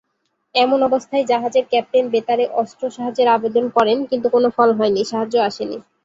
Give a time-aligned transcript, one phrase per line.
[0.55, 5.77] এমন অবস্থায় জাহাজের ক্যাপ্টেন বেতারে অস্ত্র সাহায্যের আবেদন করেন কিন্তু কোনো ফল হয়নি, সাহায্য আসেনি।